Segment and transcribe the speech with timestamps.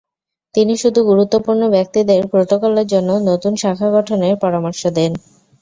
[0.55, 5.11] তিনি শুধু গুরুত্বপূর্ণ ব্যক্তিদের প্রটোকলের জন্য নতুন শাখা গঠনের পরামর্শ দেন।